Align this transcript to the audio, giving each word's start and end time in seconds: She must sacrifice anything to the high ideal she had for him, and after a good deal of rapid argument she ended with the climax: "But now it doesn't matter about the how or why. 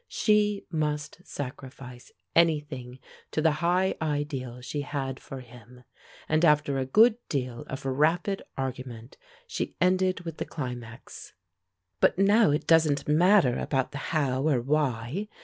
She 0.07 0.65
must 0.71 1.21
sacrifice 1.27 2.11
anything 2.35 2.97
to 3.29 3.39
the 3.39 3.51
high 3.61 3.93
ideal 4.01 4.59
she 4.59 4.81
had 4.81 5.19
for 5.19 5.41
him, 5.41 5.83
and 6.27 6.43
after 6.43 6.79
a 6.79 6.87
good 6.87 7.17
deal 7.29 7.65
of 7.69 7.85
rapid 7.85 8.41
argument 8.57 9.17
she 9.45 9.75
ended 9.79 10.21
with 10.21 10.37
the 10.39 10.45
climax: 10.45 11.33
"But 11.99 12.17
now 12.17 12.49
it 12.49 12.65
doesn't 12.65 13.07
matter 13.07 13.59
about 13.59 13.91
the 13.91 13.99
how 14.09 14.47
or 14.49 14.59
why. 14.59 15.27